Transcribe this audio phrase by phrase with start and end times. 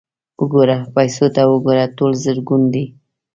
[0.39, 1.85] _وګوره، پيسو ته وګوره!
[1.97, 2.85] ټول زرګون دي.